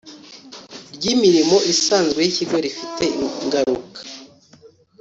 [0.95, 3.03] ry imirimo isanzwe y ikigo rifite
[3.43, 3.99] ingaruka